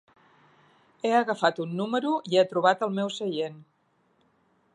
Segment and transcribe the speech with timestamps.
[1.03, 3.63] He agafat un número i he trobat el meu seient.